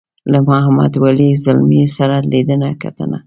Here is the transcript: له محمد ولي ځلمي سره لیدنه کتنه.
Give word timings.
له 0.31 0.39
محمد 0.47 0.93
ولي 1.03 1.29
ځلمي 1.43 1.83
سره 1.97 2.15
لیدنه 2.31 2.69
کتنه. 2.83 3.17